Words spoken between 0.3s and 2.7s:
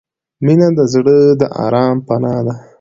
•مینه د زړه د آرام پناه ده.